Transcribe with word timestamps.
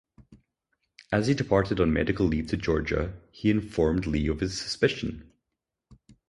As 1.11 1.27
he 1.27 1.35
departed 1.35 1.79
on 1.79 1.93
medical 1.93 2.25
leave 2.25 2.47
to 2.47 2.57
Georgia, 2.57 3.13
he 3.31 3.51
informed 3.51 4.07
Lee 4.07 4.27
of 4.29 4.39
his 4.39 4.59
suspicion. 4.59 5.31